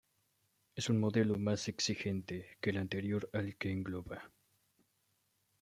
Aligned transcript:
Es 0.73 0.89
un 0.89 0.99
modelo 0.99 1.37
más 1.37 1.67
exigente 1.67 2.57
que 2.59 2.71
el 2.71 2.77
anterior 2.77 3.29
al 3.33 3.55
que 3.57 3.71
engloba. 3.71 4.31